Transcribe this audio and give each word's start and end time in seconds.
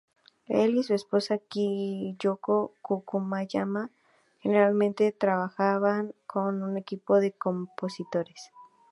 Él 0.47 0.77
y 0.77 0.83
su 0.83 0.95
esposa, 0.95 1.37
Kyoko 1.47 2.73
Fukuyama, 2.81 3.91
generalmente 4.39 5.11
trabajan 5.11 6.15
como 6.25 6.49
un 6.65 6.75
equipo 6.75 7.19
de 7.19 7.33
compositores. 7.33 8.49